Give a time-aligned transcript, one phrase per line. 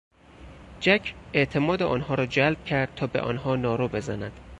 [0.79, 4.31] جک اعتماد آنها را جلب کرد تا به آنها نارو بزند.